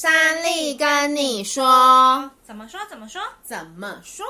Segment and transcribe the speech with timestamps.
[0.00, 2.78] 珊莉跟你说，怎么说？
[2.88, 3.20] 怎么说？
[3.42, 4.24] 怎么说？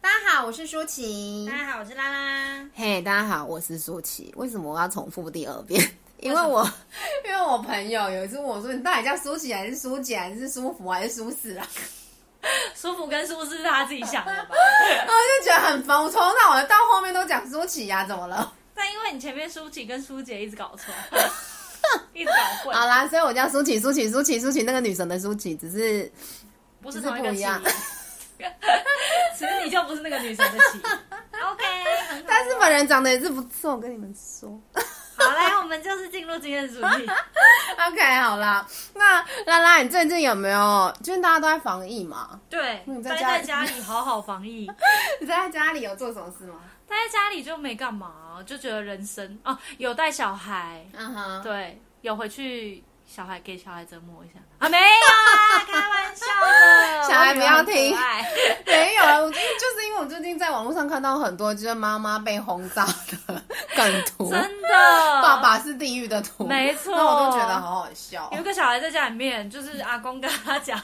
[0.00, 1.46] 大家好，我是舒淇。
[1.48, 2.68] 大家好，我是拉拉。
[2.74, 4.34] 嘿，hey, 大家好，我是舒淇。
[4.36, 5.80] 为什么我要重复第二遍？
[6.18, 6.68] 因为我，
[7.24, 11.64] 因为我朋友有一次问我说：“你到底叫舒淇还是舒姐，还是舒服还是舒适啊？”
[12.74, 14.48] 舒服跟舒适是他自己想的吧？
[14.50, 18.52] 我就觉得很烦，我从头到尾到后面都讲舒淇呀，怎么了？
[18.74, 20.92] 但因为你前面舒淇跟舒姐一直搞错，
[22.14, 22.74] 一直搞混。
[22.74, 26.10] 好啦，所以我叫舒淇，舒淇，舒淇，舒淇，那个女神的舒淇，只是
[26.80, 27.44] 不是同一个淇。
[29.36, 30.78] 其实你就不是那个女神的淇。
[30.78, 31.64] OK，
[32.26, 34.60] 但是本人长得也是不错，我跟你们说。
[35.18, 37.10] 好，来，我们就是进入今天的主题。
[37.88, 40.94] OK，好啦，那拉拉，你最近有没有？
[41.02, 42.38] 最近大家都在防疫嘛？
[42.50, 44.70] 对，待在家里 好好防疫。
[45.20, 46.56] 你在家里有做什么事吗？
[46.88, 48.12] 待在家里就没干嘛，
[48.46, 52.82] 就觉得人生哦，有带小孩，嗯哼，对，有回去。
[53.08, 54.68] 小孩给小孩折磨一下啊？
[54.68, 57.96] 没有啊，开玩笑的， 小孩不要听。
[58.66, 62.84] 没有啊，我就是因为我最近在网络上看到很多就是妈妈被轰炸
[63.28, 63.44] 的
[63.76, 64.68] 梗图，真的，
[65.22, 68.28] 爸爸是地狱的图，没错，那我都觉得好好笑。
[68.36, 70.80] 有个小孩在家里面，就是阿公跟他讲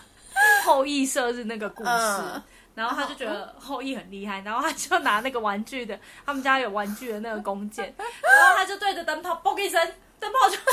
[0.65, 2.43] 后羿射日那个故事，嗯、
[2.75, 9.81] 然后他就觉得后羿很厉害，然后他就拿那个玩具的，他们家有玩具的那个弓箭， 然后他就对着灯泡嘣一声，
[10.21, 10.57] 灯泡就。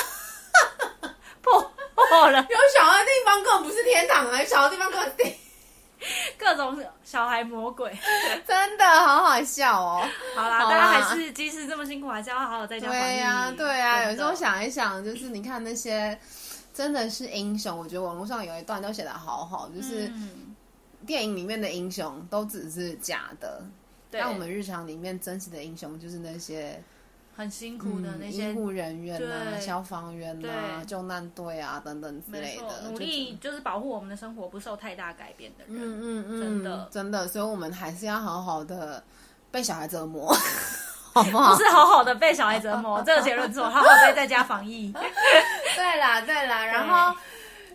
[1.42, 4.40] 破破了，有小的地方根本不是天堂啊！
[4.42, 5.34] 有小的地方更是地，
[6.38, 7.92] 各种小孩魔鬼，
[8.48, 10.02] 真的好好笑哦。
[10.36, 13.02] 好啦，好啦，大家还是即使这么辛苦，还是要好好在家防疫。
[13.02, 14.12] 对呀、啊，对呀、啊。
[14.12, 16.18] 有时候想一想，就是你看那些
[16.74, 20.12] 真的是英雄，我觉得网络上有一段都写的好好，就是
[21.06, 23.62] 电影里面的英雄都只是假的，
[24.10, 26.82] 但我们日常里面真实的英雄就是那些。
[27.40, 35.78] 很辛苦的那些医护人员啊，消防员啊，救难队啊等等之类的，努力就是保护我们的生活不受太大改变的人。
[35.78, 39.02] 嗯嗯嗯，真的真的，所以我们还是要好好的
[39.52, 40.36] 被小孩折磨，
[41.16, 41.56] 好不好？
[41.56, 44.92] 不是好好的被小孩折磨， 这个结论错，好好在在家防疫。
[44.92, 47.18] 对 啦对啦，然后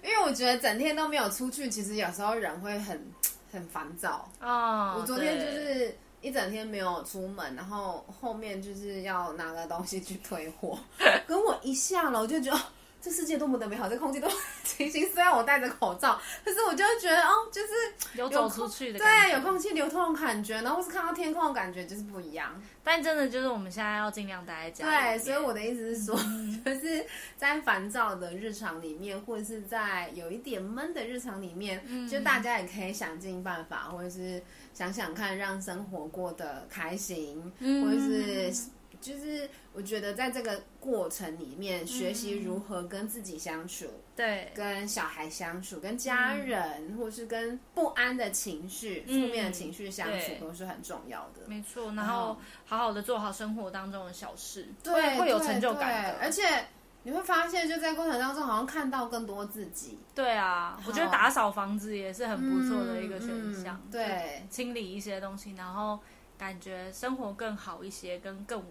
[0.02, 3.02] 因为我觉得整天都没有出去，其实有时候人会很
[3.50, 4.94] 很烦躁啊。
[4.94, 5.96] 我昨天就是。
[6.24, 10.78] 一整天没有出门，然后后面就是要拿个东西去退货，
[11.28, 12.60] 跟我一下楼就觉得。
[13.04, 14.34] 这世界多么的美好，这空气多么
[14.64, 15.06] 清新。
[15.12, 17.68] 虽然我戴着口罩，可是我就觉得哦，就是
[18.14, 22.58] 有，有走出去的感觉，对，有空气流通的感觉，然后是看到天空的感觉，就是不一样。
[22.82, 25.18] 但真的就是我们现在要尽量待在家里。
[25.18, 27.04] 对，所以我的意思是说，嗯、 就是
[27.36, 38.72] 在烦躁的日常里面，或者是在有一点闷的日常里面，嗯、就大家也可以想尽办法，或者是想想看，让生活过得开心，嗯、或者是。
[39.04, 43.84] 就是我觉得在这个过程里面，学习如何跟自己相处，
[44.16, 51.46] 对，跟小孩相处，跟家人，或是跟不安的情绪、负面的情绪相处，都是很重要的。
[51.46, 56.18] 没错，然后好好的做好生活当中的小事，对，会有成就感的。
[56.22, 56.64] 而且
[57.02, 59.98] 你会发现，就在过程当中，好像看到更多自己。
[60.14, 63.28] 对啊，我觉得打扫房子也是很不错的一个选
[63.62, 63.78] 项。
[63.92, 66.00] 对，清理一些东西，然后
[66.38, 68.64] 感觉生活更好一些，跟更。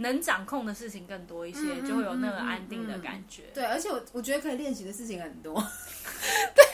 [0.00, 3.44] 能掌控的事情更多一些，嗯、就会有那个安定的感觉。
[3.54, 5.54] 对，而且我我觉得可以练习的事情很多。
[6.54, 6.64] 对，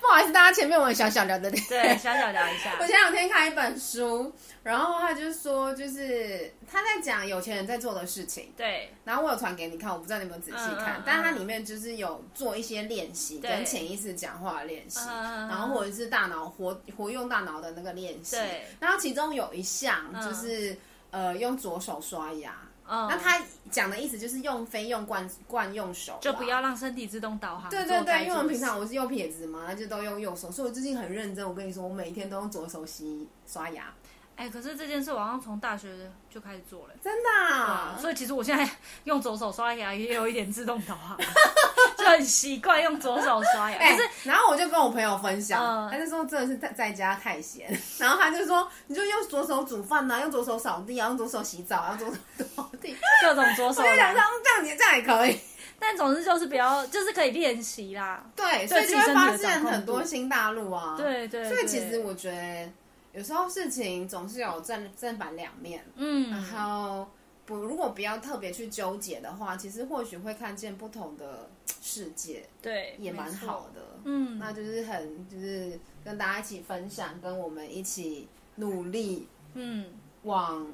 [0.00, 1.64] 不好意思，大家前面我们小小聊的点。
[1.68, 2.72] 对，小小聊一下。
[2.80, 4.32] 我前两天看一本书，
[4.62, 8.52] 然后他就说，就是他在讲有钱人在做的事情。
[8.56, 8.90] 对。
[9.04, 18.36] 然后我有传给你看，我不知道你有没有仔细看，但它里面就是有做一些练习，跟潜意识讲话的练习，嗯、然后或者是大脑活活用大脑的那个练习。
[18.36, 18.64] 对。
[18.80, 20.72] 然后其中有一项就是。
[20.72, 20.78] 嗯
[21.10, 22.54] 呃，用左手刷牙。
[22.88, 27.68] 嗯，那他讲的意思就是用非用惯惯用手，就不要让身体自动导航。
[27.68, 31.44] 对对对，因为我们平常我是右撇子嘛，那就都用右手，所以我最近很认真。
[31.44, 33.92] 我跟你说，我每天都用左手洗刷牙。
[34.36, 35.88] 哎、欸，可是这件事我好像从大学
[36.28, 37.96] 就开始做了，真的、啊。
[37.98, 38.68] 所以其实我现在
[39.04, 41.16] 用左手刷牙也有一点自动导航，
[41.96, 43.78] 就很习惯用左手刷牙。
[43.78, 47.66] 哎、欸，是然后我就跟我朋友分享，嗯、他就说真的是在在家太闲，
[47.98, 52.94] 然后他就说你就用左手煮饭呐、啊，用左手扫地啊，用左手洗澡啊，用左手拖地，
[53.24, 53.82] 各种左手。
[53.82, 55.40] 我就想说这样子这样也可以，
[55.78, 58.22] 但总之就是比较就是可以练习啦。
[58.36, 60.94] 对，所以就会发现很多新大陆啊。
[60.98, 61.48] 对，对对。
[61.48, 62.70] 所以其实我觉得。
[63.16, 67.08] 有时候事情总是有正正反两面，嗯，然后
[67.46, 71.48] 不如果不要特别去纠结的话，其实或许会看见不同的
[71.80, 79.86] 世界，对，也蛮好的，嗯，那就是很就是跟大家一起分享，跟我们一起努力，嗯，
[80.24, 80.70] 往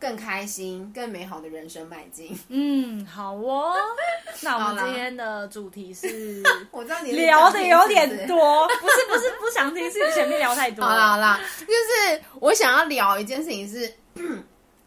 [0.00, 2.36] 更开心、更美好的人生迈进。
[2.48, 3.74] 嗯，好哦。
[4.42, 6.42] 那我们今天的主题是，
[6.72, 10.82] 我知道你聊的有点多，不是不是不想听，是前面聊太多。
[10.82, 13.92] 好啦好啦，就是我想要聊一件事情是，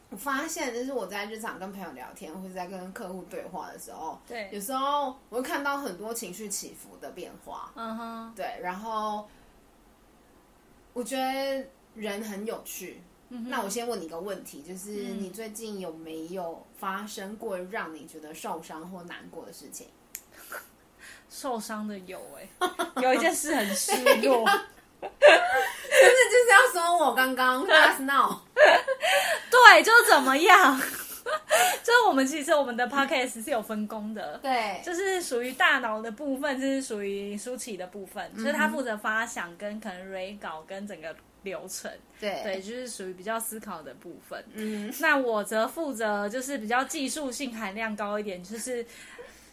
[0.10, 7.72] 我发现就是我在日常跟朋友聊天，或者在跟客户对话的时候，对，有时候我会看到很多情绪起伏的变化。
[7.76, 9.30] 嗯哼，对，然后
[10.94, 11.64] 我觉得
[11.94, 13.00] 人很有趣。
[13.48, 19.88] 那我先问你一个问题，就是你最近有没有发生过让你觉得受伤或难过的事情？
[21.30, 23.92] 受伤的有哎、欸，有一件事很失
[24.22, 24.46] 落，
[25.02, 28.40] 就是就是要说我刚刚 just now，
[29.50, 30.80] 对，就是怎么样？
[31.84, 41.16] 就是我们其实我们的 podcast 是有分工的，对，就是属于大脑的部分，就是属于舒淇的部分，所以他负责发想跟可能 re 稿跟整个。
[41.44, 41.92] 流程
[42.22, 44.42] 对对，就是属于比较思考的部分。
[44.54, 48.86] 嗯，那我则负责就是比较技术性含量高一点，就是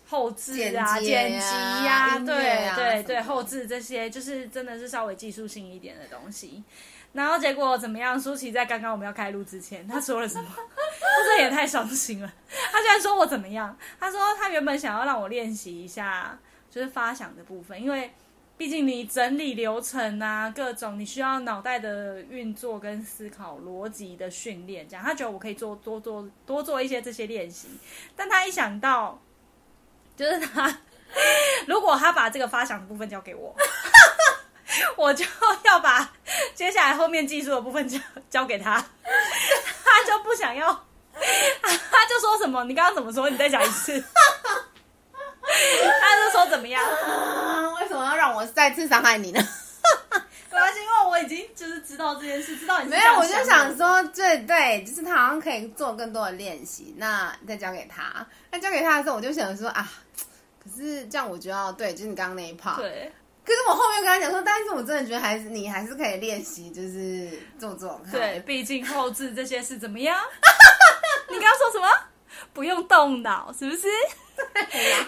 [0.06, 1.37] 后置啊、剪辑
[1.85, 6.62] 呀、啊，对啊对对，后置这些就是真的是稍微技术性一点的东西。
[7.12, 8.19] 然后结果怎么样？
[8.21, 10.49] 舒淇在刚刚我们要开录之前，他说了什么？
[10.57, 12.33] 他这也太伤心了。
[12.71, 13.77] 他居然说我怎么样？
[13.99, 16.39] 他说他原本想要让我练习一下，
[16.71, 18.11] 就是发想的部分，因为。
[18.61, 27.69] 毕竟你整理流程啊，各种你需要脑袋的运作跟思考逻辑的训练，这样他觉得我可以做多做多做一些这些练习，
[28.15, 29.19] 但他一想到，
[30.15, 30.79] 就是他
[31.67, 33.57] 如果他把这个发想的部分交给我，
[34.97, 35.25] 我就
[35.65, 36.11] 要把
[36.55, 38.85] 接下来后面技术的部分交交给他，
[39.85, 40.69] 他就不想要，
[41.13, 42.65] 他就说什么？
[42.65, 43.29] 你刚刚怎么说？
[43.29, 44.03] 你再讲一次。
[45.43, 46.83] 他就说怎么样？
[46.85, 49.41] 啊，为什么要让我再次伤害你呢？
[50.53, 56.95] 没关系，因为我已经就是知道这件事，知道你是没有，我就想说，对对，就是他好像可以做更多的练习。
[56.99, 59.91] 那再交给他，那交给他的时候，我就想说啊，
[60.63, 62.77] 可是这样我就要对，就是你刚刚那一 part。
[62.77, 63.11] 对。
[63.50, 68.12] 可是我后面跟他讲说，但是我真的觉得还是你还是可以练习，就是做做看。
[68.12, 70.17] 对，毕竟后置这些是怎么样？
[71.29, 71.88] 你刚刚说什么？
[72.52, 73.88] 不用动脑，是不是？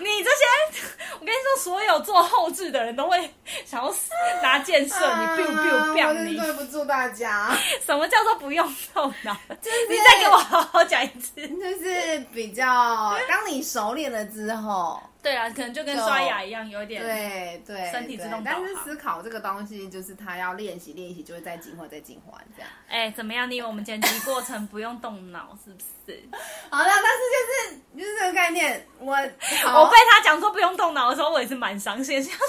[0.00, 0.80] 你这些，
[1.20, 3.32] 我跟你说，所有做后置的人都会
[3.64, 3.94] 想要
[4.42, 6.36] 拿箭射你，biu biu biu 你。
[6.36, 7.56] 对不住大家。
[7.86, 9.36] 什么叫做不用动脑？
[9.62, 11.46] 就 是你再给我好好讲一次。
[11.48, 12.66] 就是比较，
[13.28, 15.00] 当你熟练了之后。
[15.22, 18.42] 对啊，可能就跟刷牙一样，有点对对，身体自动。
[18.44, 22.70] 但是思考这个东西，就是他要练习练习，就会再进化再进化这样。
[22.88, 23.48] 哎，怎么样？
[23.48, 26.20] 你以为我们剪辑过程不用动脑是不是？
[26.70, 32.22] 好了，但是就是就是这个概念，我我被他讲说不用动脑的时候，我也是蛮伤心。
[32.22, 32.46] 想说。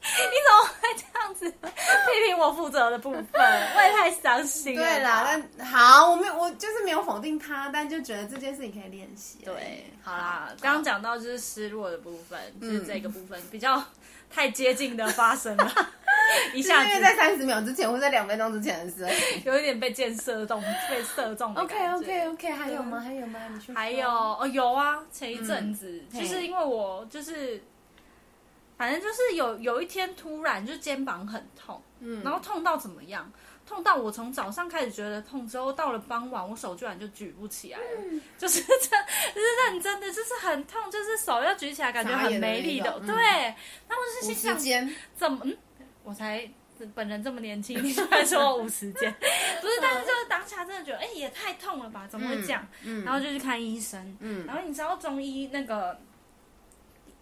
[0.00, 0.14] 你
[0.46, 3.24] 怎么会这样子批评我负责的部分？
[3.34, 4.82] 我也太伤心了。
[4.82, 5.24] 对啦，
[5.56, 9.38] 但好，我没有，我就是没有否定他，但就觉得这件事情可以练习。
[9.44, 13.82] 对，好啦，刚刚讲到就是失落的部分，就是这个部分比较
[14.30, 15.72] 太接近的发生了，
[16.54, 19.06] 一下子因为在三十秒之前或在两分钟之前的事，
[19.44, 21.54] 有一点被箭射中，被射中。
[21.54, 23.00] OK OK OK，还有吗？
[23.00, 23.40] 还有吗？
[23.52, 23.72] 你去。
[23.72, 27.62] 还有哦，有啊，前一阵子就是因为我就是。
[28.76, 33.30] 反正就是有有一天突然就肩膀很痛，嗯，然后痛到怎么样？
[33.66, 43.14] 痛到我从早上开始觉得痛，之后到了傍晚，我手居然就举不起来了，嗯、就是这，就是认真的，就是很痛，就是手要举起来感觉很没力的，的对。
[43.14, 45.40] 那、嗯、我就是心想，怎么？
[45.44, 45.56] 嗯，
[46.02, 46.48] 我才
[46.94, 49.12] 本人这么年轻，你突然说我五十肩，
[49.60, 49.74] 不是？
[49.82, 52.06] 但是就是当下真的觉得，哎、欸，也太痛了吧？
[52.08, 52.66] 怎么会这样？
[52.84, 55.98] 嗯，然后就去看医生，嗯，然后你知道中医那个。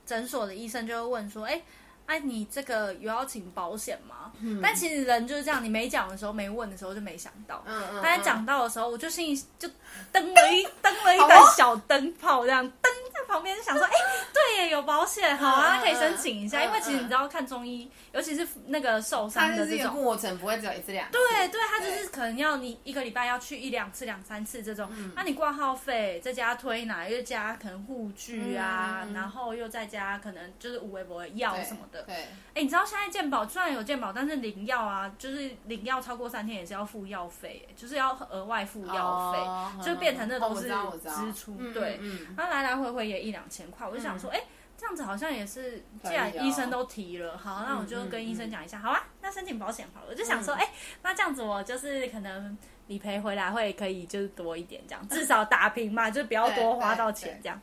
[0.05, 1.61] 诊所的医生就会问说：“哎，
[2.07, 7.63] 哎，你这个有要请保险吗？”嗯、但其实人就是这样，你没讲的时候，没问的时候就没想到。
[7.67, 8.01] 嗯嗯。
[8.03, 9.69] 但讲到的时候，我就心里就
[10.13, 13.93] 灯了一 灯了一盏小灯泡，这样灯在旁边就想说：“哎，
[14.33, 21.13] 对耶，有保险，好啊，可以申请一下。”因为其实你知道，看中医，尤其是那个受伤的这种过程，不会只有一次两次。
[21.13, 24.91] 对对，他就是可能要你一个礼拜要去一两次、两三次这种。
[25.15, 32.03] 那你挂号费，再加推拿，又加可能护具啊，然后又再加可能就是五维博的药什么的。
[32.03, 32.15] 对。
[32.55, 41.57] 哎，你知道现在健保虽然有健保，但是领药啊，就是领药超过三天也是要付药费，就是要额外付药费，就变成那都是支出。
[41.75, 42.01] 对，
[42.37, 44.41] 那来来回回也一两千块，我就想说，哎，
[44.77, 50.07] 这样子好像也是，既然医生都提了，好，那我就跟医生讲一下，好啊，那申请保险好了。
[50.11, 50.69] 我就想说，哎，
[51.03, 52.57] 那这样子我就是可能
[52.87, 57.61] 理赔回来会可以就是多一点，这样至少打平嘛，就不要多花到钱这样。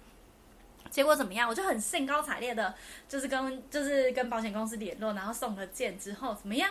[0.90, 1.50] 结果怎么样？
[1.50, 2.74] 我就很兴高采烈的，
[3.08, 6.70] 就是跟就是跟保险公司联络，然后送了件之后怎么样？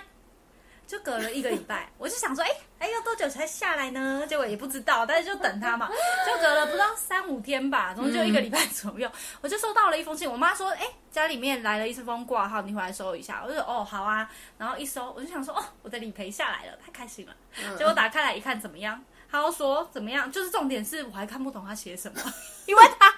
[0.92, 4.26] 就隔了一个礼拜，我就想说，哎、欸、哎，要多久才下来呢？
[4.28, 5.88] 结果也不知道，但是就等他嘛，
[6.28, 10.30] 就隔了不知道三五天吧，总之就一个礼拜左右，嗯、我就收到了一封信。
[10.30, 13.40] 我妈说，哎、欸，家里面来了一封挂号，你回来收一下。
[13.42, 14.30] 我就说，哦，好啊。
[14.58, 17.34] 然后一收，我就想说，哦，我的理赔下来了，太开心了。
[17.64, 19.02] 嗯、结果打开来一看，怎么样？
[19.30, 20.30] 他说怎么样？
[20.30, 22.20] 就是重点是我还看不懂他写什么，
[22.66, 23.11] 因为他。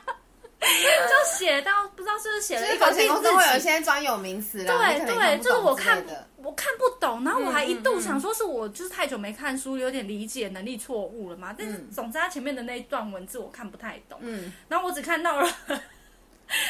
[1.08, 4.64] 就写到不知道是不是写了一个字，都会有一些专有名词。
[4.64, 6.02] 对对，就是我看
[6.38, 11.54] 我看不懂，然后我还一度想说是我就是太久没看书，有点理解能力错误了嘛。
[11.56, 15.48] 但是总之他前面的那一段文字我看不太懂，嗯，然后我只看到了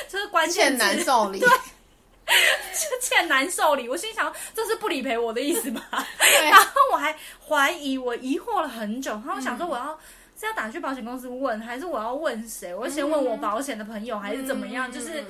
[0.09, 1.49] 就是关键欠难受理，对，
[3.01, 3.89] 欠难受理。
[3.89, 5.83] 我心想这是不理赔我的意思吧？
[6.51, 7.15] 然后我还
[7.47, 9.99] 怀疑，我疑惑了很久，然后我想说我要。
[10.37, 12.75] 是要打去保险公司问，还是我要问谁？
[12.75, 14.91] 我先问我保险的朋友，还是怎么样？
[14.91, 15.25] 就是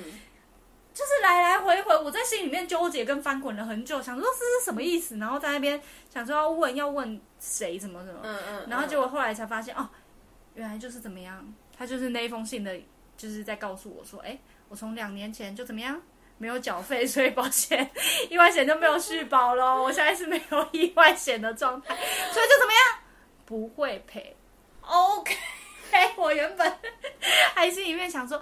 [0.93, 5.17] 就是来来回回，我在心里面纠结跟翻滚了很久，想说这是什么意思？
[5.17, 5.79] 然后在那边
[6.11, 7.77] 想说要问要问谁？
[7.77, 8.21] 怎么怎么？
[8.23, 8.67] 嗯嗯。
[8.69, 9.89] 然后结果后来才发现，哦，
[10.53, 11.53] 原来就是怎么样？
[11.77, 12.73] 他就是那一封信的，
[13.17, 16.01] 就是在告诉我说，哎，我从两年前就怎么样，
[16.37, 17.91] 没有缴费，所以保险
[18.29, 19.83] 意外险就没有续保咯。
[19.83, 22.99] 我现在是没有意外险的状态，所以就怎么样，
[23.45, 24.35] 不会赔。
[24.87, 25.35] OK，
[26.17, 26.73] 我原本
[27.55, 28.39] 还心里面想说，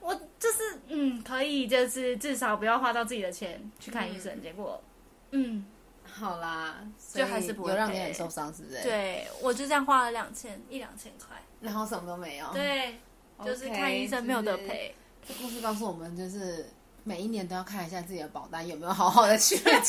[0.00, 4.32] 我就是嗯，可以，就是至少不要花到自己的钱去看医生。
[4.34, 4.82] 嗯、结果，
[5.30, 5.64] 嗯，
[6.04, 6.76] 好啦，
[7.12, 8.82] 就还是不会有让你很受伤，是不是？
[8.82, 12.46] 对，我就这样花了两千一两千块，然后什么都没有。
[12.52, 12.98] 对
[13.38, 14.94] ，okay, 就是看医生没有得赔。
[15.26, 16.66] 这故事告诉我们，就是
[17.04, 19.70] 每一年都要看一下自己的保单有没有好好的去缴。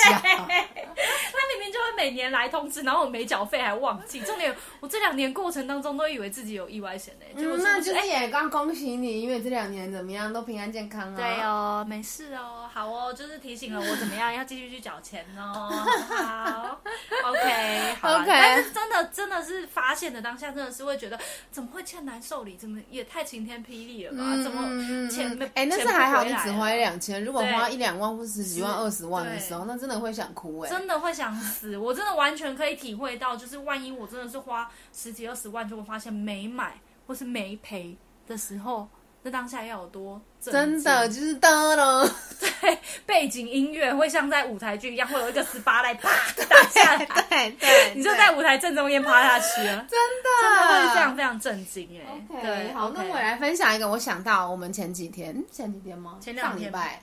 [1.72, 4.20] 就会每年来通知，然后我没缴费还忘记。
[4.22, 7.25] 重点，我这两年过程当中都以为自己有意外险呢。
[7.34, 11.15] 嗯，那就是也刚恭喜你，因为这两年怎么样都平安健康啊。
[11.15, 15.70] 对哦，没事哦，好哦，就是提醒了我怎么样要继续去缴钱哦。
[16.12, 16.82] 好
[17.30, 18.25] ，OK，好 OK。
[18.27, 21.18] 但是真的真的是发现的当下，真的是会觉得
[21.51, 24.18] 怎么会欠难受理，怎么也太晴天霹雳了吧？
[24.25, 25.46] 嗯、怎么钱没？
[25.46, 31.75] 哎、欸，那是还好，你只花一两千，如果花一两万或十几万、二十万的时候，那真的会想哭哎，真的会想死。
[31.75, 38.88] 我真的完全可以体会到，就是万一我真的是花十几二十万，就会发现没买或是没赔的时候，
[39.24, 42.10] 那当下要有多真的就是哒了。
[42.40, 46.10] 对，背景音乐会像在舞台剧一样，会有一个十八来啪
[46.50, 52.36] 打下来，对对，你就在舞台正中间趴下去了，真的真的会非常非常震惊哎。
[52.36, 56.18] Okay, 对，好那我来分享一个，我想到我们前几天前几天吗？
[56.20, 56.63] 前两天。
[56.63, 57.01] 上礼拜，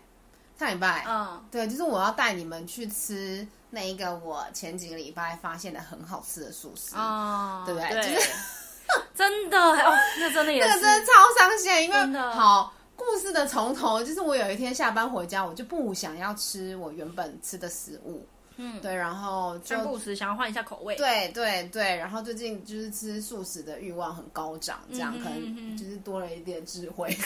[0.59, 3.47] 上礼拜，嗯，对，就是我要带你们去吃。
[3.71, 7.91] 那一个我前几个礼拜发现的很好吃的素食，哦，对不对？
[7.91, 8.31] 对就是
[9.15, 18.27] 真的哦，那真的也是，这个真的超伤心，因为真好故事的从头就是我有一天下班回家，我就不想要吃我原本吃的食物，
[18.57, 27.17] 嗯，对，然后就不食想要换一下口味，对对对，然后最近就是吃素食的欲望很高涨，这样、可能就是多了一点智慧。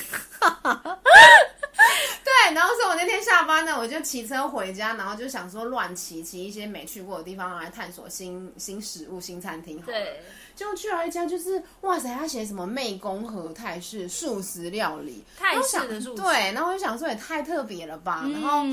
[2.25, 9.81] 对，然后是我那天下班呢，我就骑车回家，然后就想说乱骑，骑一些没去过的地方来探索新新食物、新餐厅。
[9.83, 10.21] 对，
[10.55, 16.23] 就去了一家，就是哇塞，他写什么湄公河泰式素食料理，泰式的素食。
[16.23, 18.23] 对，然后我就想说也太特别了吧。
[18.25, 18.65] 嗯、然后，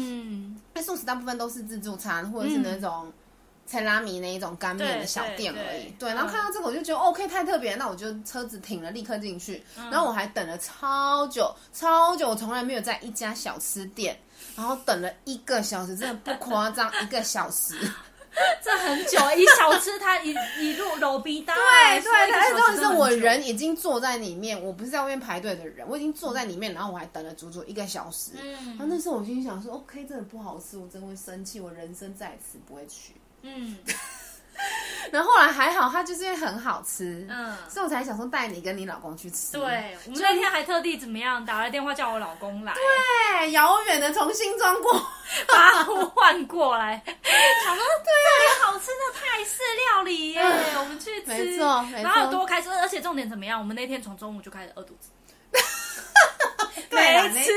[0.74, 3.06] 那素食大部分都是自助餐或者是那种。
[3.06, 3.14] 嗯
[3.70, 14.20] 菜拉米那一种干面的小店而已，对，然后看到这个我就觉得 OK 太特别，那我就车子停了，立刻进去，嗯、然后我还等了超久超久，我从来没有在一家小吃店，
[14.56, 17.76] 然后等了一个小时，真的不夸张，一个小时，
[18.64, 33.14] 这很久，一小吃它一一路揉逼大，对对，但是重点是我人已经坐在里面，我不是在外面排队的人，我已经坐在里面，然后我还等了足足一个小时，嗯，然后那时候我心想说 OK 真的不好吃，我真的会生气，我人生再次不会去。
[33.42, 33.78] 嗯，
[35.12, 39.54] 然后后来还好，它就是因为很好吃，嗯，所以我才想说带你跟你老公去吃。
[39.54, 45.02] 对，我们那天还特地怎么样打了电话叫我老公来，对，遥远的从新庄过。
[45.48, 50.42] 把他呼唤过来， 想说对这里好吃的泰式料理耶，
[50.80, 53.60] 我们去吃，没错，没错，然后有多开心，而且重点怎么样？
[53.60, 55.12] 我们那天从中午就开始饿肚子，
[56.90, 57.52] 没吃。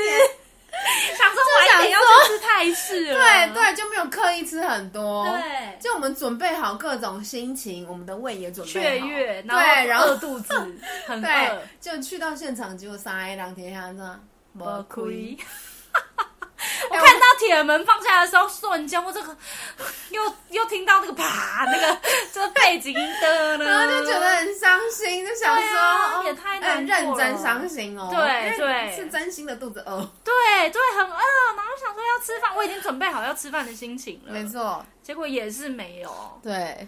[1.89, 10.53] 要去吃泰式了，对对，就没有刻意吃很多，对，就我们准备好各种心情，我们的胃也准备好，雀跃，对，然后饿肚子，
[11.07, 14.19] 很饿，就去到现场，结果三一两天下子
[14.53, 15.37] 没亏。
[16.89, 19.35] 我看到铁门放下来的时候，瞬间我这个
[20.11, 21.97] 又又听到那个啪，那个
[22.31, 28.09] 这个背景音的呢，然后就觉得很伤心，就想说，也太难过了，认真伤心哦。
[28.11, 29.97] 对对，是真心的肚子饿。
[30.23, 30.33] 对
[30.69, 31.17] 对，很饿，
[31.55, 34.31] 然后想说要吃饭，我已经准备好要吃饭的心情了。
[34.31, 36.39] 没错，结果也是没有。
[36.43, 36.87] 对。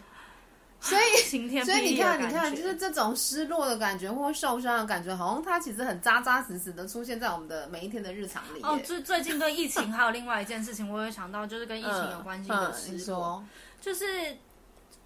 [0.86, 8.62] 所以，晴天所以你看，你看，就是这种失落的感觉或受伤的感觉，好像它其实很扎扎实实的出现在我们的每一天的日常里。
[8.62, 13.50] 哦，最最近跟疫情还有另外一件事情，我有想到，就是跟疫情有关系的失落，嗯嗯、
[13.82, 14.38] 就是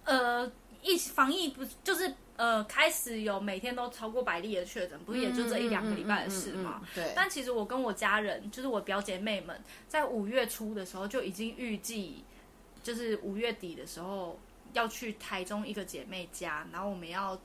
[0.04, 6.82] 呃，疫防疫不就是呃开始有每天都超过百例的确诊，不是也就这一两个礼拜的事嘛？
[6.94, 7.10] 对。
[7.16, 9.58] 但其实我跟我家人，就是我表姐妹们，
[9.88, 12.22] 在五月初的时候就已经预计，
[12.82, 14.38] 就是五月底的时候。
[14.72, 17.38] 要去台中一个姐妹家，然后我们要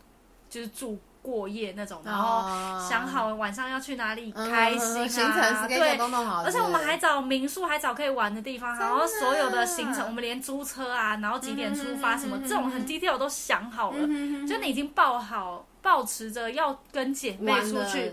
[0.50, 2.48] 就是住过夜那种，然后
[2.88, 5.98] 想好晚上要去哪里开心啊，行程是对，
[6.46, 14.08] 而且我们还找民宿，还找可以玩的地方，然后所有的行程我们连租车啊，然后几点出发什么这种很 detail 都想好了，
[14.48, 18.12] 就你已经报好，保持着要跟姐妹出去，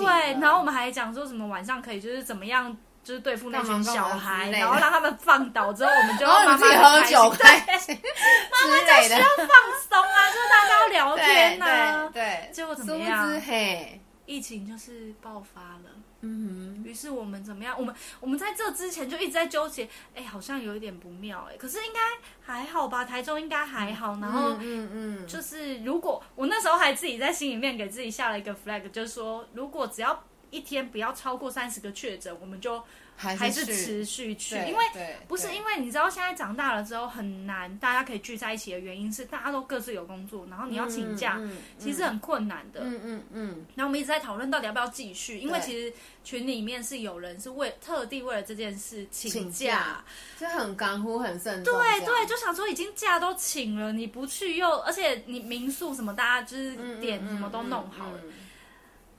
[0.00, 2.76] 对，然后我们还讲说什么晚上可以就是怎么样。
[3.02, 7.96] 就是对付那群小孩，然后让他们放倒之后， 我们就要妈妈喝酒，开心，
[8.52, 9.48] 妈妈就需要放
[9.88, 12.10] 松啊，就是大家要聊天呐。
[12.12, 13.40] 对，结果怎么样？
[13.40, 15.90] 嘿，疫情就是爆发了。
[16.22, 17.74] 嗯哼，于是我们怎么样？
[17.78, 22.00] 我们我们在这之前就一直在纠结，哎，好像有一点不妙，哎，可是应该
[22.44, 23.06] 还好吧？
[23.06, 24.18] 台中应该还好。
[24.20, 30.22] 然后，嗯嗯，就是如果我那时候还自己在心里面给自己下了一个 flag，就是说，如果只要。
[30.50, 32.82] 一天不要超过三十个确诊，我们就
[33.16, 34.84] 还是持续去，因为
[35.28, 42.80] 不是因为你知道现在长大了之后很难，大家可以聚在一起的原因是大家都各自有工作，然后你要请假，嗯嗯嗯、其实很困难的。
[42.82, 43.66] 嗯嗯嗯。
[43.74, 45.92] 然后我们一直在讨论到底要不要继续，因为其实
[46.24, 50.02] 群里面是有人是为特地为了这件事请假，
[50.38, 51.74] 就很干呼很慎重。
[51.74, 58.18] 对对，就想说已经假都请了，你不去又而且你民宿什么大家就是点什么都弄好了。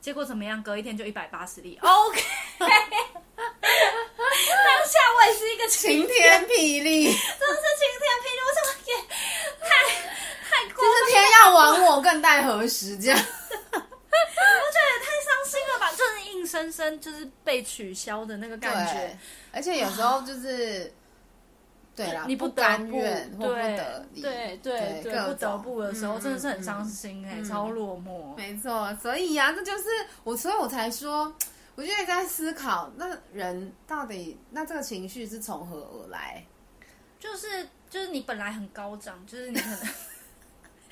[0.01, 0.62] 结果怎么样？
[0.63, 1.77] 隔一天就一百八十例。
[1.84, 2.22] OK，
[2.58, 2.70] 当
[4.88, 8.39] 下我也是一个晴天霹雳，真的是晴天霹雳！
[8.41, 8.91] 我怎么也
[9.62, 9.70] 太
[10.50, 10.84] 太过？
[10.84, 12.98] 就是天要亡我，更待何时？
[12.98, 15.91] 这样，我觉得也太伤心了吧！
[15.91, 19.18] 就是硬生生就是被取消的那个感觉，
[19.51, 20.92] 而且有时候就是。
[21.96, 28.36] 对啦，你不甘愿或不得已，对对对，不得不的时候，真的是很伤心哎，超落寞。
[28.36, 29.84] 没错，所以呀，这就是
[30.24, 31.34] 我，所以我才说，
[31.75, 36.46] 我就在思考，那人到底，那这个情绪是从何而来？
[37.20, 39.80] 就是就是你本来很高涨，就是你可能。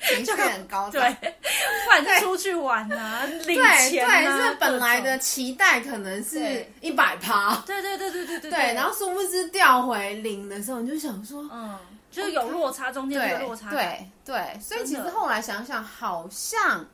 [0.08, 11.78] 情绪很高， 对，不然出去玩啊，领钱啊，对，这本来的期待可能是一百趴，对对对对对对，对，然后殊不知掉回零的时候，你就想说，嗯，
[12.10, 16.86] 就是有落差，中间有落差，对对，所以其实后来想想，好像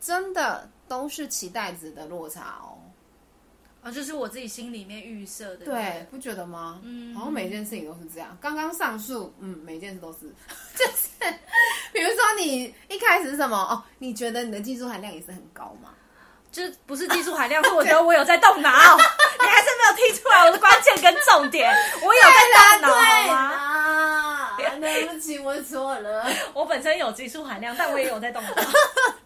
[0.00, 2.76] 真的都是期待值的落差哦。
[3.82, 6.78] 啊，就是我自己心里面预设的，对，不觉得吗？
[6.84, 8.36] 嗯，好像每件事情都是这样。
[8.38, 10.18] 刚刚上述，嗯，每件事都是，
[10.76, 11.34] 就是，
[11.92, 15.90] 比如说你一开始是什么哦，你觉得你的技术含量也是很高吗？
[16.52, 18.70] 就是不是技术含量， 是我觉得我有在动脑，
[19.40, 21.72] 你还是没有听出来我的关键跟重点，
[22.02, 23.36] 我有在动脑好吗？
[23.36, 28.50] 啊，对不起，我错了，我本身有技术含量，但我也有在动脑。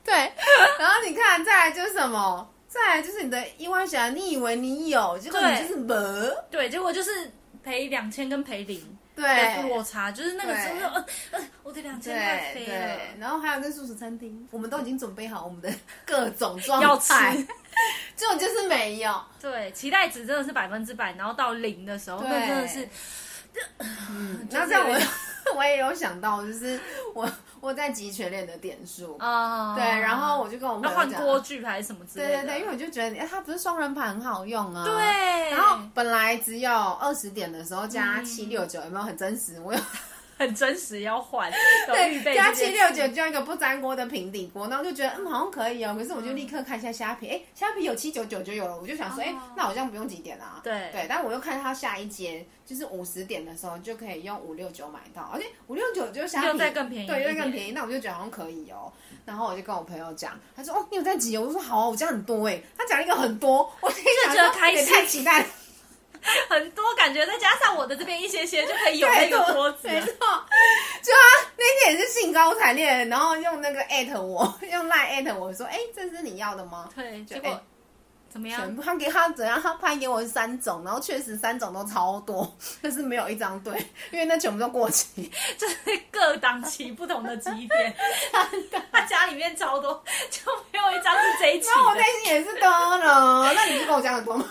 [0.05, 0.33] 对，
[0.79, 2.47] 然后你看，再来就是什么？
[2.69, 5.95] 再来就是你的意外险，你以为你有，结果你就是没。
[6.51, 7.31] 对，结果就是
[7.63, 12.99] 赔两千跟赔零，对，落差就是那个时候，呃呃，我的两千块飞了。
[13.19, 15.73] 然后还有那素食餐厅，我们都已经准备好我们的
[16.05, 17.37] 各种状态，
[18.17, 19.23] 这种就是没有。
[19.41, 22.89] 对，期待值真的是百分之百，然后到零的时候，那真的是，
[24.11, 24.99] 嗯，那这样我。
[25.55, 26.81] 我也有想到，就是
[27.15, 39.61] 我我在集全脸的点数啊，对，然后我就跟我朋友讲，换锅具还是什么之类的，对对对，因为我就觉得，哎，它不是双人盘很好用啊，对，然后本来只有二十点的时候加七六九，有没有很真实？
[39.61, 39.79] 我有。
[40.37, 41.51] 很真实，要换
[41.87, 50.61] 对，加七六九就一个不粘锅的平底锅，然后就觉得嗯好像可以哦，可是我就立刻看一下虾皮，哎，虾皮有七九九就有了，我就想说，哎，那好像不用几点啊？
[50.63, 58.93] 对对，但我又看它下一阶，就是五十点的时候就可以用五六九买到，而且五六九就虾皮又再更便宜，对，又更便宜，那我就觉得好像可以哦。
[59.25, 61.45] 然后我就跟我朋友讲，他说哦，你有在集哦？
[61.47, 63.97] 我说好啊，我加很多哎，他讲一个很多，我就
[64.35, 65.47] 觉得开心，太期待了。
[66.49, 69.89] 很多感觉，再加上我的这边一些些，就可以有那个桌子。
[69.89, 70.09] 没错，
[71.03, 76.89] 就他那天也是兴高采烈，然后用那个艾特我，用赖艾特我说，哎，这是你要的吗？
[76.95, 77.61] 对，结果
[78.33, 78.61] 怎么样？
[78.61, 79.61] 全部他给他怎样？
[79.61, 82.51] 他拍给我是三种，然后确实三种都超多，
[82.83, 83.73] 但是没有一张对，
[84.11, 85.77] 因为那全部都过期，就是
[86.11, 87.97] 各档期不同的级别。
[88.33, 88.49] 他
[88.91, 90.41] 他家里面超多，就
[90.73, 91.69] 没有有一张是这一期。
[91.75, 94.45] 那我内心也是多了，那你就跟我讲很多吗？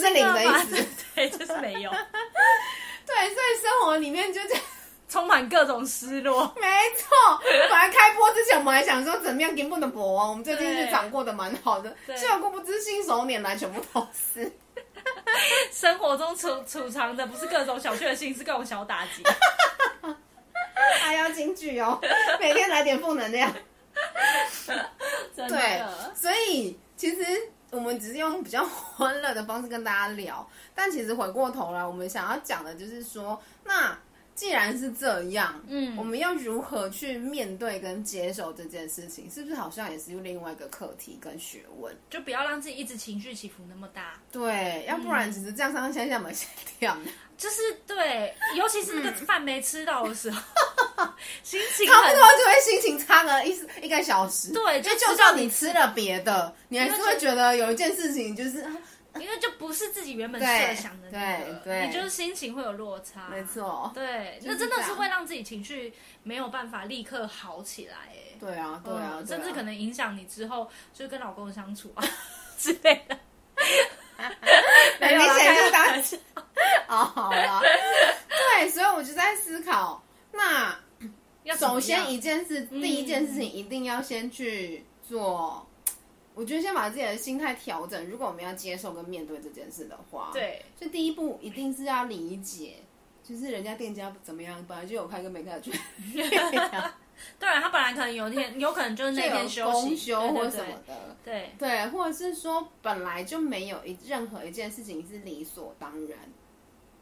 [0.00, 1.90] 就是零的意思， 对，就是没有。
[3.06, 4.62] 对，所以生活里面就这样。
[5.08, 6.66] 充满各种失落，没
[6.98, 7.40] 错。
[7.40, 14.50] 本来开播之前，我们还想说怎么样根本的播啊，我们最近是掌握的蛮好的，结果不知信手拈来，全部都是。
[15.70, 19.22] 生活中储储藏的不是各种小确幸，是各种小打击。
[21.00, 22.00] 还要金句哦，
[22.40, 23.54] 每天来点负能量。
[25.36, 25.82] 对，
[26.16, 27.24] 所以其实
[27.70, 33.96] 我们只是用比较欢乐的方式跟大家聊，但其实回过头来，我们想要讲的就是说，那。
[34.36, 39.32] 既然是这样，嗯，我们要如何去面对跟接受这件事情？
[39.32, 41.96] 是不是好像也是有另外一个课题跟学问？
[42.10, 44.20] 就不要让自己一直情绪起伏那么大。
[44.30, 46.46] 对，要不然只是这样上上下下蛮协
[46.78, 46.94] 调。
[47.38, 50.38] 就是对，尤其是那个饭没吃到的时候，
[50.96, 52.98] 嗯、 心情差不多就会心情
[53.44, 54.52] 一一个小时。
[54.52, 58.64] 对，就就算你吃了别的，你还是会觉得有一件事情就是。
[59.18, 65.90] 因为就不是自己原本设想的那个，对，你就是心情会有落差，没错，对，那真的是会让自己情绪
[66.22, 72.04] 没有办法立刻好起来，哎，对啊，对啊，甚至可能影响你之后就跟老公相处啊
[72.58, 73.18] 之类的
[75.00, 75.34] 没有啦，
[75.72, 76.14] 开玩笑，
[76.88, 77.62] 哦，好了，
[78.28, 80.78] 对，所以我就在思考，那
[81.54, 85.66] 首先一件事，第一件事情一定要先去做。
[86.34, 88.08] 我觉得先把自己的心态调整。
[88.10, 92.74] 如果我们要接受跟面对这件事的话，对，所以第一步一定是要理解，
[93.24, 96.20] 就是人家店家怎么样，本来就有开跟没开的权利。
[97.40, 106.18] 对，他本来可能有一天，有可能就是那天休息、或什么的，对对，对，或者是说本来就没有一任何一件事情是理所当然。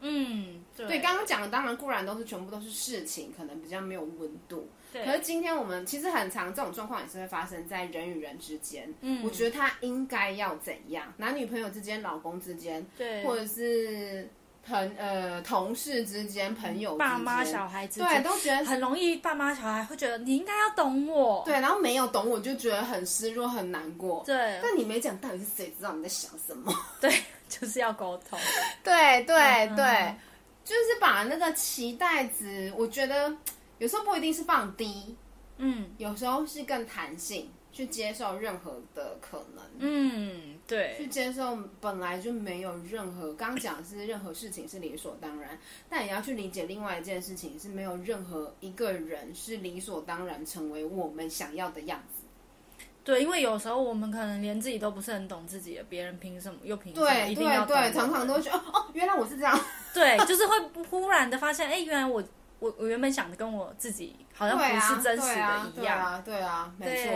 [0.07, 4.67] 嗯，对，对，刚刚讲的当然固然都是全部都是事情，可能比较没有温度。
[4.93, 8.87] 可是今天我们其实很常这种状况也是会发生在人与人之间。
[9.01, 11.11] 嗯，我觉得他应该要怎样？
[11.17, 14.29] 男女朋友之间、老公之间，对，或者是
[14.65, 19.17] 朋呃同事之间、朋友爸妈小孩之间，对，都觉得很容易。
[19.17, 24.23] 爸妈小孩会觉得你应该要懂我，对，然后没有懂我就觉得很失落、很难过。
[24.25, 26.73] 对，但你没讲，到底是谁知道你在想什么？
[27.01, 27.13] 对，
[27.47, 28.37] 就是要沟通。
[28.83, 29.35] 对对
[29.75, 30.15] 对，
[30.63, 33.35] 就是把那个期待值，我觉得。
[33.77, 35.13] 有时候不一定是放低，
[35.57, 52.14] 嗯，有时候是更弹性，去接受任何的可能，嗯，对，去接受本来就没有任何，刚讲的是任何事情是理所当然，但也要去理解另外一件事情是没有任何一个人是理所当然成为我们想要的样子。
[53.05, 59.57] 对，因为有时候我们可能连自己都不是很懂自己的，别人凭什么又凭什么一定要对对对，常常都觉得哦哦，原来我是这样，
[59.93, 62.21] 对，就是会忽然的发现，哎，原来我。
[62.57, 67.13] 我我原本想的跟我自己好像不是真实的一样，对啊，对啊，对啊，没错。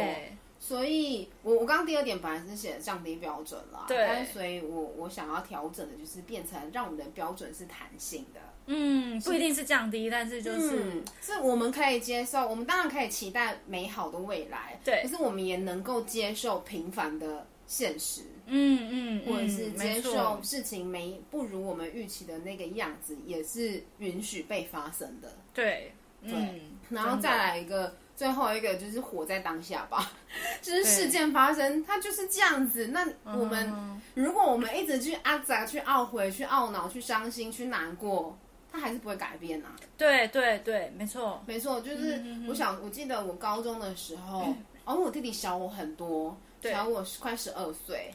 [0.60, 18.22] 所以我我刚刚第二点本来是写降低标准啦，对，但是所以我我想要调整的就是变成让我们的标准是弹性的，嗯，不一定是降低，但是就是、嗯、是我们可以接受，我们当然可以期待美好的未来，对，可是我们也能够接受平凡的现实。
[18.52, 25.32] 嗯嗯，或者是接受事情没不如我们预期的那个样子，也是允许被发生的。
[25.54, 25.92] 对，
[26.24, 30.12] 对，然后再来一个，最后一个就是活在当下吧。
[30.64, 32.88] 就是事件发生，它就是这样子。
[32.88, 33.72] 那我们
[34.16, 38.36] 如果我们一直去阿杂、去懊悔、去懊恼、去伤心、去难过，
[38.72, 39.76] 它还是不会改变啊。
[39.98, 41.80] 对对对，没错没错。
[41.82, 44.54] 就是我想，我记得我高中的时候，
[44.86, 46.36] 哦，我弟弟小我很多。
[46.62, 48.14] 小我快十二岁，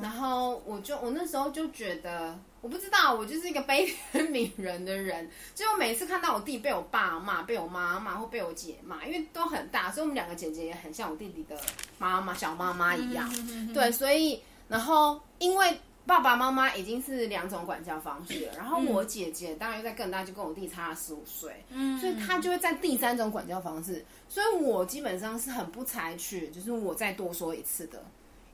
[0.00, 11.54] 然后我就我那时候就觉得，我不知道，我就是一个悲天悯人的人，就我每次看到我弟被我爸骂、被我妈骂或被我姐骂，因为都很大，所以我们两个姐姐也很像我弟弟的
[11.98, 13.30] 妈妈、小妈妈一样，
[13.74, 15.78] 对，所以然后因为。
[16.04, 28.02] 爸爸妈妈已经是两种管教方式了，然后我姐姐当然又在更大，就跟我弟差了十五岁，嗯，所以她就会在第三种管教方式，所以我基本上是很不采取，就是我再多说一次的，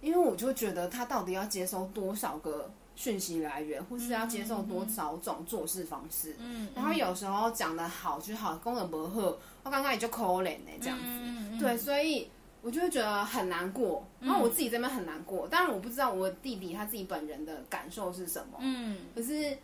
[0.03, 12.29] 因为我就觉得他到底要接收多少个讯息来源，或是要接受多少种做事方式，嗯，然后有时候讲的好就好，功能不合，我刚刚也就可怜呢，这样子，对，所以。
[12.61, 15.47] 我就会觉得很难过，然后我自己这边很难过。
[15.47, 19.57] 当然我不知道我弟弟他自己本人的感受是什么，嗯，可是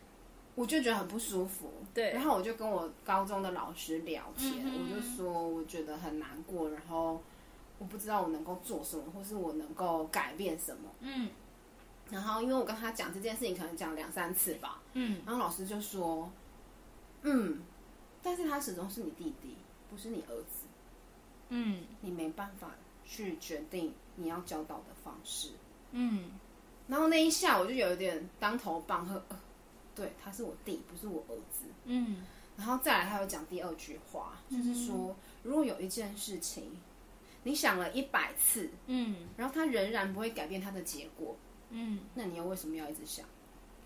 [0.54, 1.70] 我就觉得很不舒服。
[1.92, 7.20] 对，然后我就跟我高中的老师聊天，我就说我觉得很难过，然后
[7.78, 10.88] 我不知道我能够做什么，或是我能够改变什么。
[11.00, 11.28] 嗯，
[12.10, 14.80] 然后因为我跟他讲这件事情，可能讲两三次吧。
[14.92, 16.30] 嗯，然后老师就说，
[17.22, 17.60] 嗯，
[18.22, 19.56] 但是他始终是你弟弟，
[19.90, 20.66] 不是你儿子。
[21.48, 22.70] 嗯，你没办法。
[23.06, 25.50] 去决定你要教导的方式。
[25.92, 26.30] 嗯，
[26.88, 29.38] 然后那一下我就有一点当头棒喝，呃，
[29.94, 31.66] 对，他是我弟，不是我儿子。
[31.84, 32.24] 嗯，
[32.56, 36.64] 然后再来，他又讲第二句话，就是说，如果有一件事情，
[37.42, 41.36] 你想了一百次，嗯，然后他仍然不会改变他的结果，
[41.68, 43.26] 嗯，那你又为什么要一直想？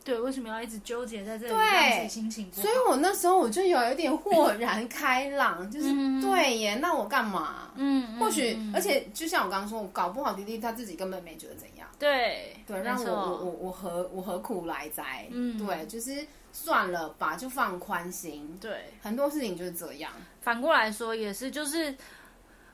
[0.09, 1.53] 对，为什么要一直纠结在这里？
[1.53, 2.09] 对。
[2.51, 7.71] 所以我那时候我就有一点豁然开朗，就是、嗯、对耶，那我干嘛？
[7.75, 11.87] 嗯，或许，而且就像我刚刚说，我搞不好弟弟他自己根本没觉得怎样。
[11.99, 15.27] 对，对，让我我我我何我何苦来哉？
[15.31, 18.57] 嗯，对，就是算了吧，就放宽心。
[18.59, 20.11] 对，很多事情就是这样。
[20.40, 21.94] 反过来说也是，就是。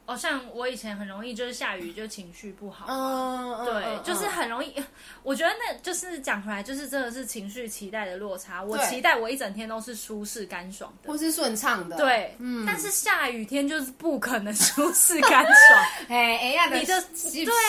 [0.07, 4.71] 哦，像我以前很容易就是下雨就情绪不好，嗯，对，嗯、就是很容易。
[4.77, 4.85] 嗯、
[5.23, 8.63] 我觉得那就是讲回来，就是真的是情绪期待的落差。
[8.63, 12.67] 我期待我一整天都是舒适干爽的，或是顺畅的，对，嗯。
[12.67, 17.03] 但是下雨天就是不可能舒适干爽， 哎哎呀，你的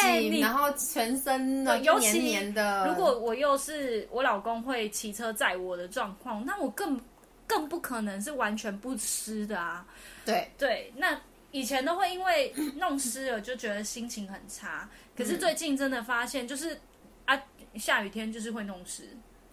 [0.03, 2.85] 对，你然后全身的尤其黏黏的。
[2.85, 6.99] 如果我又是我老公会骑车载我的状况，那我更
[7.47, 9.85] 更不可能是完全不湿的啊。
[10.25, 11.17] 对对，那。
[11.55, 16.77] 以前都会因为弄湿了就觉得心情很差，可是最近真的发现就是
[17.23, 17.41] 啊，
[17.75, 19.03] 下雨天就是会弄湿，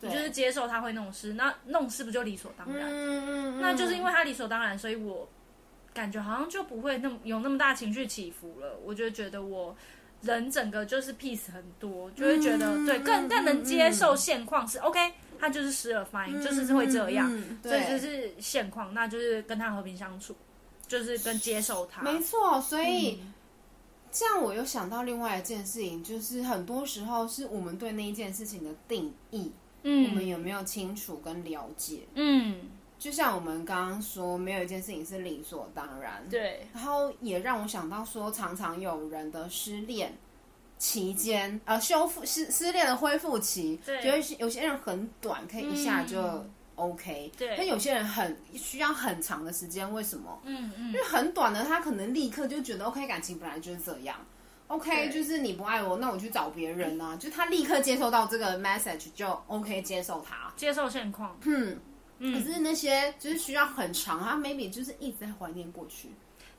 [0.01, 2.89] 你就是接受它会弄湿，那弄湿不就理所当然？
[2.91, 5.29] 嗯嗯，那就是因为它理所当然，所以我
[5.95, 8.77] 感觉好像就不会那么有那么大情绪起伏了。
[8.85, 9.77] 我就觉得我
[10.23, 14.99] 人整个就是 peace 很多，就会觉得对更更能接受现况是 OK，
[15.39, 17.31] 他就是湿了 fine，就是会这样，
[17.63, 20.37] 所以就是现况，那就是跟他和平相处。
[20.93, 22.61] 就是跟接受他，没错。
[22.61, 23.33] 所以、嗯、
[24.11, 29.51] 这样，我又想到另外一件事情，就是很多时候是我们对那一件事情的定义，
[29.85, 32.01] 嗯，我们有没有清楚跟了解？
[32.15, 36.67] 嗯，就像我们刚刚说，没有一件事情是理所当然，对。
[36.75, 40.15] 然后也让我想到说，常常有人的失恋
[40.77, 46.45] 期间，呃，修复失失恋的恢复期，对，有些有些人很短，可以一下就。
[46.83, 50.41] 嗯 OK，对，但有些人很需要很长的时间，为什么？
[50.45, 54.17] 嗯嗯，因为很短的，他可能立刻就觉得 OK，感情本来就是这样
[54.67, 61.37] ，OK，就是你不爱我，那我去找别人啊，就他立刻接受到这个 message 就 OK，接受他，接受现况。
[61.45, 61.79] 嗯，
[62.19, 66.09] 可是那些就是需要很长，他 maybe 就是一直在怀念过去。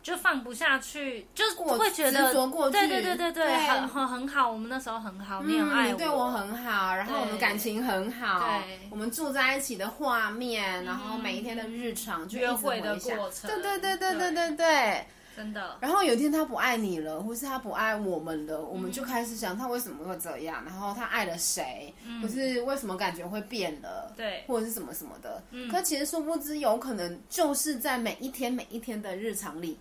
[0.04, 2.34] 就放不下去，就是会觉得
[2.70, 15.06] 对对对对对，很很很好，我们那时候很好，你很爱我，你对我很好，然后我们感情很好，对，我们住在一起的画面，然后每一天的日常，就约会的过程，对对对对对对对，
[15.38, 15.78] 真的。
[15.80, 25.42] 然后有一天他不爱你了，或是他不爱我们了，我们就开始想他为什么会这样，然后他爱了谁，或是为什么感觉会变了，对，或者是什么什么的。
[25.72, 29.80] 可其实殊不知，有可能就是在每一天每一天的日常里。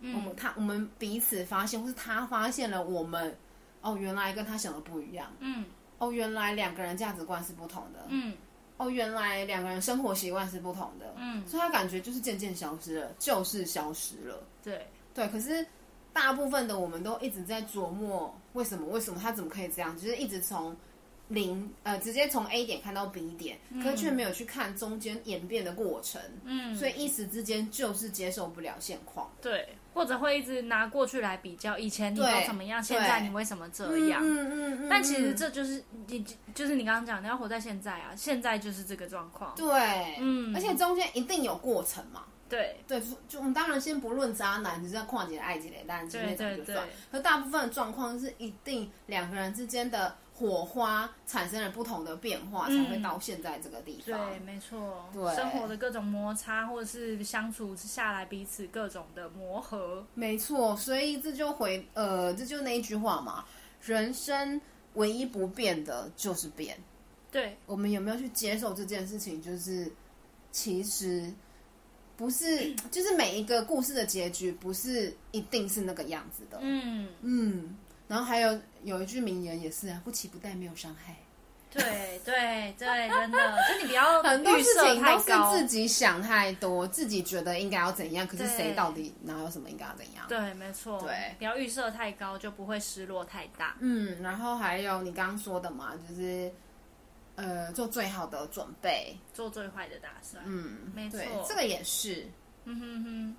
[0.00, 3.36] 嗯、我们他我们彼此发现，或是他发现了我们，
[3.80, 5.32] 哦，原来跟他想的不一样。
[5.40, 5.64] 嗯，
[5.98, 8.06] 哦，原来两个人价值观是不同的。
[8.08, 8.34] 嗯，
[8.76, 11.14] 哦，原来两个人生活习惯是不同的。
[11.16, 14.42] 嗯，所以他感觉就是渐渐消失了，就是消失了。
[14.62, 15.66] 对对，可是
[16.12, 18.86] 大部分的我们都一直在琢磨，为什么？
[18.88, 19.96] 为什么他怎么可以这样？
[19.96, 20.76] 就是一直从。
[21.32, 34.20] 零呃，直接从 A 点看到 B 点，嗯、可是却没有去看中间演变的过程，嗯，所以一时之间就是接受不了现况，对，或者会一直拿过去来比较，以前你都怎么样，现在你为什么这样？
[34.22, 36.24] 嗯嗯，嗯，嗯，但其实这就是你，
[36.54, 42.76] 就是你刚刚讲，你要活在现在啊，现在就是这个状况，对，嗯，而且中间一定有过程嘛，对。
[42.86, 50.16] 对，就我们当然先不论渣男，只是跨界爱情的，但是那种就算，可大部分的状况是一定两个人之间的。
[50.40, 54.18] 火花产生了不同的变化，才会到现在这个地方。
[54.18, 55.04] 嗯、对，没错。
[55.12, 60.02] 对，生活的各种摩擦，或者是相处下来彼此各种的磨合。
[60.14, 63.44] 没错，所以这就回呃，这就那一句话嘛，
[63.82, 64.58] 人生
[64.94, 66.74] 唯一不变的就是变。
[67.30, 69.42] 对，我们有没有去接受这件事情？
[69.42, 69.92] 就是
[70.52, 71.30] 其实
[72.16, 76.58] 不是， 就是每一个故事的结局不是一定是那个样子的。
[76.62, 77.76] 嗯嗯。
[78.10, 81.14] 然后还有有一句名言也是啊，不期不待没有伤害。
[81.70, 81.80] 对
[82.24, 90.26] 对对，真的，就你不要很多事情都是自己想太多，自己觉得应该要怎样，可是谁到底哪有什么应该要怎样？
[90.26, 91.00] 对，没错。
[91.00, 93.76] 对，不要预设太高，就不会失落太大。
[93.78, 96.52] 嗯，然后还有你刚刚说的嘛，就是
[97.36, 100.42] 呃，做最好的准备，做最坏的打算。
[100.44, 102.26] 嗯，没错，这个也是。
[102.64, 103.36] 嗯哼哼，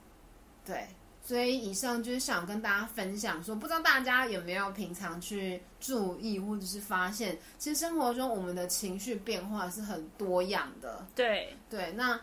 [0.66, 0.88] 对。
[1.24, 11.06] 所以以上就是想跟大家分享说，不知道大家有没有平常去注意或者是发现，其实生活中我们的情绪变化是很多样的。
[11.16, 12.20] 对对，那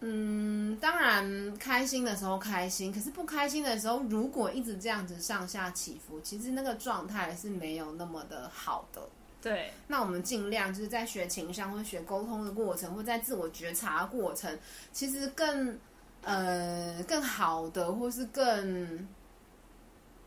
[0.00, 9.00] 嗯，当然开心的时候开心，可是不开心的时候，如果一直这样子上下起伏，其实那个状态是没有那么的好的。
[9.40, 14.58] 对，那我们尽量就是在学情商或学沟通的过程，或在自我觉察的过程，
[14.92, 15.78] 其实更
[16.26, 19.06] 呃更好的，或是更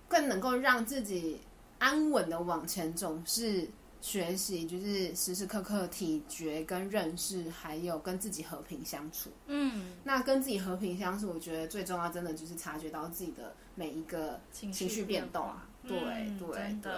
[0.08, 1.42] 更能够让自己
[1.78, 3.68] 安稳的往前走，是
[4.00, 9.30] 学习，就是时时刻刻体觉跟认识，还有跟自己和平相处。
[9.48, 15.46] 嗯，那跟自己和平相处，我觉得最重要，真的就是察觉到自己的每一个情绪变动。
[15.84, 15.98] 对
[16.40, 16.94] 对对，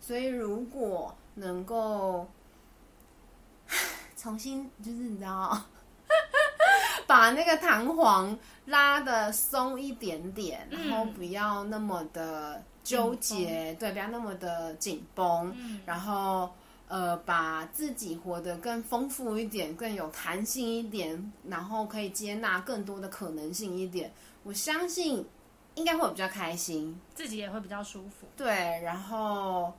[0.00, 2.28] 所以如果能够
[4.16, 5.60] 重新，就是你知道，
[7.06, 8.36] 把那个弹簧
[8.66, 16.50] 拉得松一点点，然后不要那么的纠结，对，不要那么的紧绷，然后
[16.88, 24.12] 呃，把自己活得更丰富一点，更有弹性一点，然后可以接纳更多的可能性一点，
[24.42, 25.24] 我相信
[25.74, 28.46] 应该会比较开心，自己也会比较舒服，对，
[28.82, 29.72] 然后。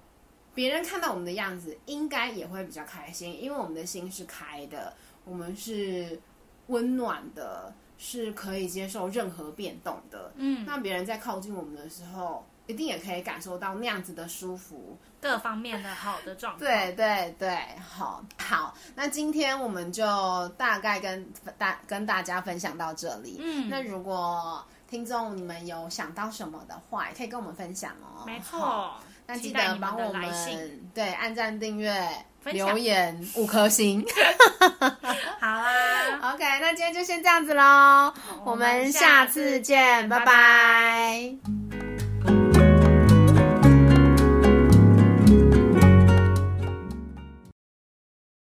[0.53, 4.93] 别人看到我们的样子，应该也会比较开心，因为我们的心是开的，
[5.25, 6.17] 我们是
[6.67, 10.32] 温暖的，是可以接受任何变动的。
[10.36, 16.60] 嗯，那别人在靠近我们的时候，一定也可以感受到那样子的舒服，各方面的好的状态。
[16.60, 21.25] 对对对，好，好，那今天我们就大概跟
[21.58, 23.39] 大跟大家分享到这里。
[23.39, 28.23] 嗯，那如果听众你们有想到什么的话，也可以跟我们分享哦。
[28.25, 28.95] 没错。
[29.27, 30.29] 那记得帮我们
[30.93, 31.93] 对按赞、订阅、
[32.45, 34.05] 留言五颗星。
[35.39, 41.84] 好啊， OK，那今天就先这样子喽，我们下次见，拜拜。